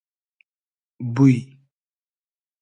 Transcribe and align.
بوی 1.13 1.35